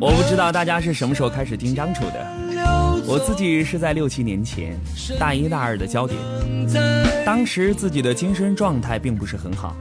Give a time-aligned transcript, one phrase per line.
[0.00, 2.24] 我不知道大家是什么时候开始听张楚的？
[3.04, 4.78] 我自己是在六七年前，
[5.18, 6.18] 大一大二的焦点，
[7.26, 9.74] 当时自己的精神状态并不是很好，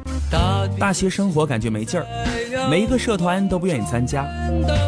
[0.79, 2.05] 大学生活感觉没劲儿，
[2.67, 4.25] 每一个社团都不愿意参加，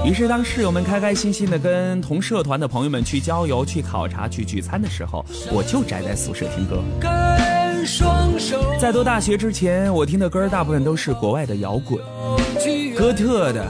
[0.04, 6.82] 于是当室友们开开心心的跟同社团的朋友们去郊游、去考察、去聚餐的时候，我就宅在宿舍听歌。
[8.80, 12.00] 在读大学之前，我听的歌大部分都是国外的摇滚，
[12.96, 13.66] 哥特的，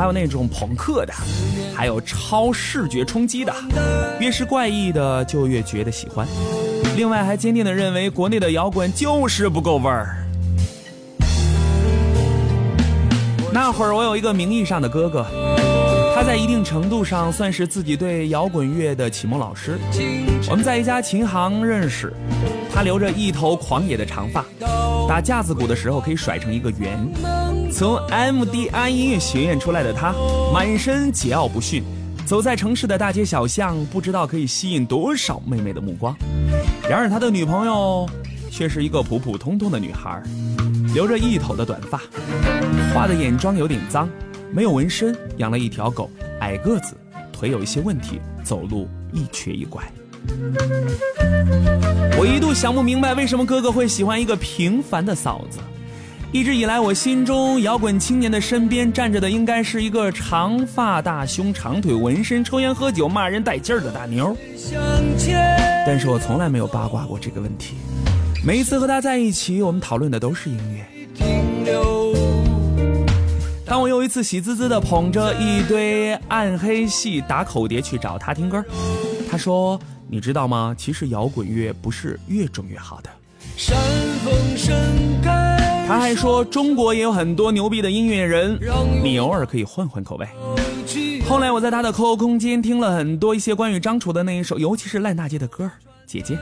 [0.00, 1.12] 还有那种朋克的，
[1.76, 3.54] 还有超视觉冲击的，
[4.18, 6.26] 越是怪异的就越觉得喜欢。
[6.96, 10.16] 另外还坚定的认为国内的摇滚就是不够味儿。
[13.52, 15.26] 那会儿我有一个名义上的哥哥，
[16.14, 19.78] 他在一定程度上算是自己对摇滚乐的启蒙老师。
[20.48, 22.10] 我们在一家琴行认识。
[22.72, 24.42] 他留着一头狂野的长发，
[25.06, 27.06] 打架子鼓的时候可以甩成一个圆。
[27.72, 30.12] 从 MDI 音乐学院出来的他，
[30.52, 31.82] 满身桀骜不驯，
[32.26, 36.14] 走在城市的大街小巷，不知道可以吸引多少妹妹的目光。
[36.88, 38.08] 然而他的女朋友
[38.50, 40.22] 却是一个普普通通的女孩，
[40.92, 42.00] 留着一头的短发，
[42.92, 44.08] 画的眼妆有点脏，
[44.52, 46.94] 没有纹身，养了一条狗，矮个子，
[47.32, 49.82] 腿有一些问题，走路一瘸一拐。
[52.18, 55.58] 我一度想不明白，为什么哥哥会喜欢一个平凡的嫂子。
[56.32, 64.36] 一直以来，我心中摇滚青年的身边站着的，应该是一个长发、大胸、长腿、纹身、抽烟、喝酒、骂人带劲儿的大妞。
[65.84, 67.74] 但是我从来没有八卦过这个问题。
[68.44, 70.86] 每一次和他在一起，我们讨论的都是音乐。
[73.66, 78.64] 当我又一次喜滋滋的捧着一堆暗黑系打口碟去找他听歌，
[79.28, 79.80] 他说。
[80.12, 80.74] 你知道吗？
[80.76, 83.08] 其实摇滚乐不是越重越好的。
[85.90, 88.56] 他还说，中国也有很多牛逼的音乐人，
[89.02, 90.28] 你偶尔可以换换口味。
[91.28, 95.68] 后来我在他的 QQ 空间听了很多一些关于张楚的那一首，尤其是烂大街的歌，
[96.06, 96.38] 姐姐。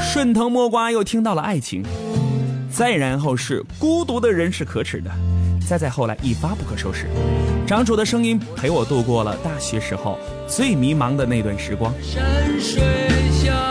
[0.00, 1.84] 顺藤摸瓜又听到了爱情，
[2.70, 5.10] 再然后是孤独的人是可耻的。
[5.68, 7.08] 再再后来一发不可收拾，
[7.66, 10.18] 张楚的声音陪我度过了大学时候
[10.48, 11.92] 最迷茫的那段时光。
[12.00, 12.12] 其
[12.58, 12.80] 实
[13.50, 13.69] 我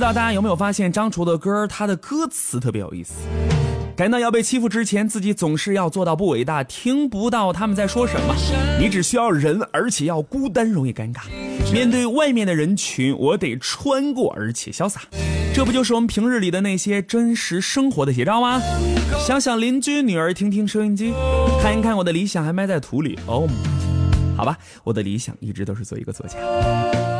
[0.00, 3.12] 知道大家有没有发现，张楚的歌，他的歌词特别有意思。
[3.94, 8.34] 感到要被欺负之前，自己总是要做到不伟大，听不到他们在说什么。
[8.80, 11.24] 你只需要人，而且要孤单，容易尴尬。
[11.70, 15.02] 面对外面的人群，我得穿过，而且潇洒。
[15.54, 18.58] 这不就是我们平日里的那些真实生活的写照吗？
[19.26, 21.12] 想想邻居女儿，听听收音机，
[21.60, 23.18] 看一看我的理想还埋在土里。
[23.26, 23.46] 哦，
[24.34, 26.38] 好吧，我的理想一直都是做一个作家。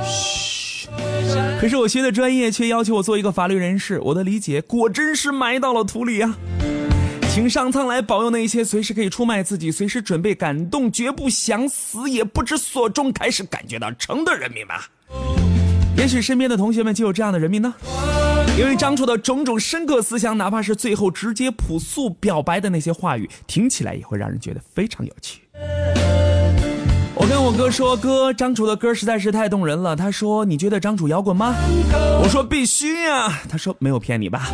[0.03, 0.50] 嘘，
[1.61, 6.37] 可是我学的专业却要求我做一个法律人士，我的理解果真是埋到了土里啊。
[7.33, 14.89] 请上苍来保佑那些随时可以出卖自己、随时准备感动、绝不想死也不知所终、开始感觉到成的人民吧。
[15.97, 17.73] 也许身边的同学们就有这样的人民呢。
[18.59, 25.41] 因为张楚的种种深刻思想，哪怕是最后直接朴素表白的那些话语，听起来也会让人觉得非常有趣。
[27.21, 31.55] 我跟我哥说：“哥，张楚的歌实在是太动人了。”他说：“你觉得张楚摇滚吗？”
[32.25, 34.49] 我说：“必须呀。”他说：“没有骗你吧？”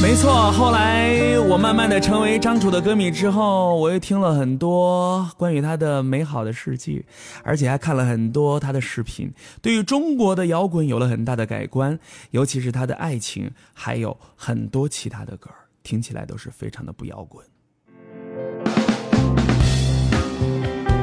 [0.00, 7.04] 没错，后来我慢慢的成为张楚的歌迷之后，我又听了很多关于他的美好的事迹，
[7.42, 9.28] 而且还看了很多他的视频，
[9.60, 11.98] 对于中国的摇滚有了很大的改观，
[12.30, 15.50] 尤其是他的爱情，还有很多其他的歌，
[15.82, 17.44] 听起来都是非常的不摇滚。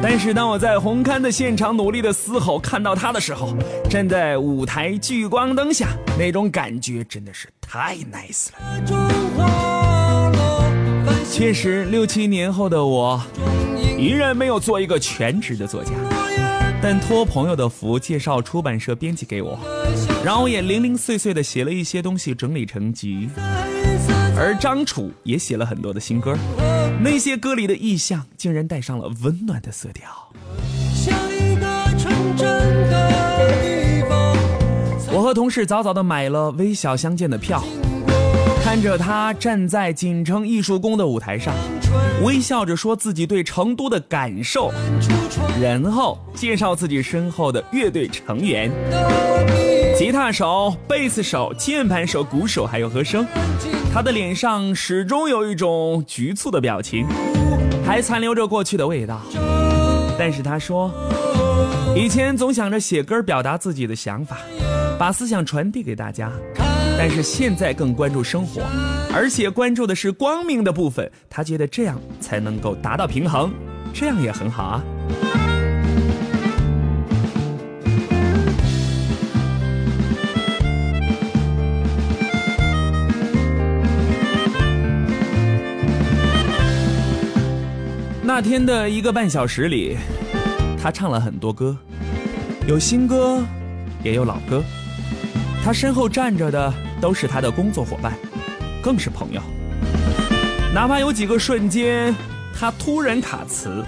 [0.03, 3.55] 但是当我在红勘的现场努力的嘶吼看到他的时候，
[3.89, 8.57] 站在舞台聚光灯下，那种感觉真的是太 nice 了。
[11.31, 13.21] 确实，六七年后的我，
[13.97, 15.91] 依然没有做一个全职的作家，
[16.81, 19.57] 但托朋友的福，介绍出版社编辑给我，
[20.25, 23.29] 让我也零零碎碎的写了一些东西，整理成集。
[24.35, 26.35] 而张楚也写了很多的新歌，
[26.99, 30.09] 那些歌里的意象竟然带上了温暖的色调。
[35.13, 37.63] 我和同事早早的买了微小相见的票，
[38.63, 41.53] 看着他站在锦城艺术宫的舞台上，
[42.23, 44.71] 微笑着说自己对成都的感受，
[45.61, 48.71] 然后介绍自己身后的乐队成员：
[50.01, 53.23] 吉他手、贝斯手、键盘手、鼓手，还有和声。
[53.93, 57.05] 他的脸上始终有一种局促的表情，
[57.85, 59.21] 还残留着过去的味道。
[60.17, 60.91] 但是他说，
[61.95, 64.39] 以前总想着写歌表达自己的想法，
[64.97, 66.31] 把思想传递给大家，
[66.97, 68.63] 但是现在更关注生活，
[69.13, 71.11] 而且关注的是光明的部分。
[71.29, 73.53] 他觉得这样才能够达到平衡，
[73.93, 74.83] 这样也很好啊。
[88.33, 89.97] 那天的一个半小时里，
[90.81, 91.77] 他唱了很多歌，
[92.65, 93.43] 有新歌，
[94.05, 94.63] 也有老歌。
[95.61, 98.13] 他身后站着的都是他的工作伙伴，
[98.81, 99.41] 更是朋友。
[100.73, 102.15] 哪怕有几个瞬间，
[102.57, 103.83] 他突然卡词，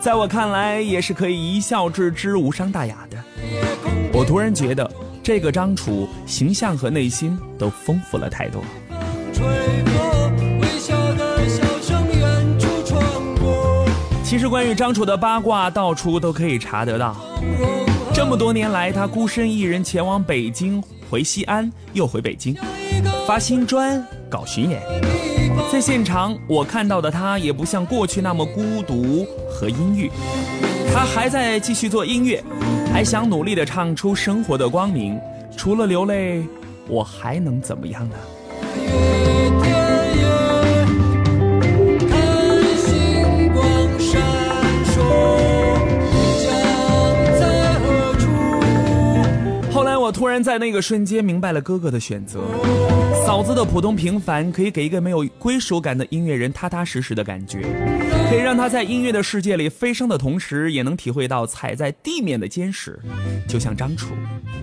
[0.00, 3.18] 在我看来也是可以一笑置之，无伤大雅的。
[4.14, 4.90] 我突然觉得，
[5.22, 8.64] 这个张楚形象和内心都丰富了太多。
[14.34, 17.14] 其实关于张楚的八卦，到处都可以查得到。
[18.12, 22.52] 这么多年来，他孤身一人前往北京，回西安，又回北京，
[23.28, 24.82] 发新专，搞巡演。
[25.70, 30.10] 在现场，我看到的他也不像过去那么孤独和阴郁，
[30.92, 32.42] 他还在继续做音乐，
[32.92, 35.16] 还想努力的唱出生活的光明。
[35.56, 36.42] 除了流泪，
[36.88, 39.13] 我还能怎么样呢？
[50.24, 52.40] 突然在那个瞬间明白了哥哥的选择，
[53.26, 57.60] 嫂子的普通平凡可以给一个没有归属感的音乐人踏踏实实的感觉，
[58.30, 62.98] 可以让他在音乐的世界里飞升的同时，也能体会到踩在地面的坚实。
[63.46, 64.14] 就像张楚，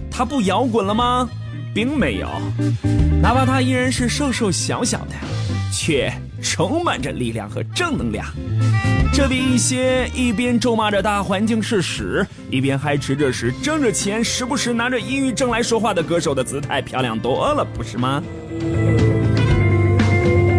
[0.10, 1.30] 他不摇滚了吗？
[1.76, 2.28] 并没有，
[3.22, 5.14] 哪怕他依然是瘦瘦小小的，
[5.72, 6.12] 却
[6.42, 8.26] 充满着力量和正能量。
[9.14, 18.22] 这比一些一边咒骂着大环境是屎，一边还持着屎挣着钱，时不时拿着抑郁症来说话的歌手的姿态漂亮多了，不是吗？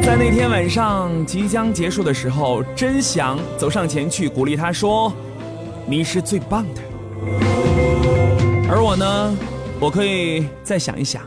[0.03, 5.13] 在那天晚上即将结束的时候，真想走上前去鼓励他说
[5.87, 6.81] ：“你是最棒的。”
[8.69, 9.37] 而我呢？
[9.79, 11.23] 我可以再想一想，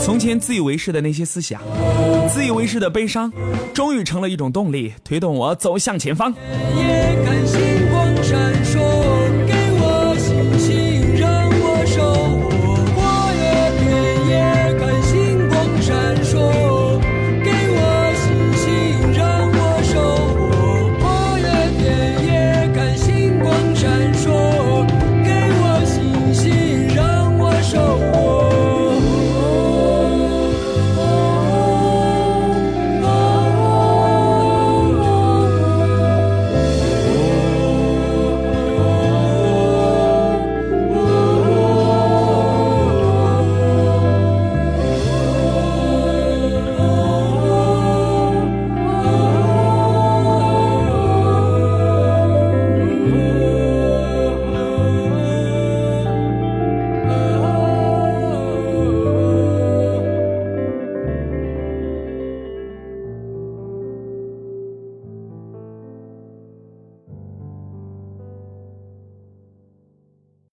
[0.00, 1.60] 从前自以为是的那些思想，
[2.28, 3.32] 自以为是的悲伤，
[3.72, 6.34] 终于成了一种动力，推动我走向前方。
[6.76, 8.93] 夜看星光闪烁。